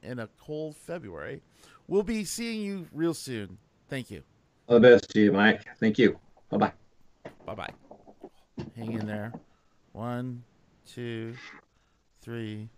[0.03, 1.41] in a cold February,
[1.87, 3.57] we'll be seeing you real soon.
[3.89, 4.21] Thank you.
[4.67, 5.63] All the best to you, Mike.
[5.79, 6.19] Thank you.
[6.49, 6.71] Bye bye.
[7.45, 7.73] Bye bye.
[8.75, 9.33] Hang in there.
[9.93, 10.43] One,
[10.85, 11.35] two,
[12.21, 12.69] three.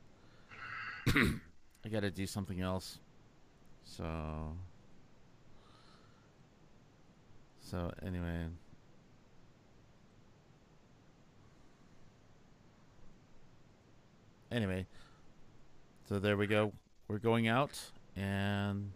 [1.08, 3.00] I got to do something else.
[3.84, 4.06] So.
[7.70, 8.48] So, anyway.
[14.52, 14.88] anyway,
[16.08, 16.74] so there we go.
[17.08, 17.80] We're going out,
[18.16, 18.92] and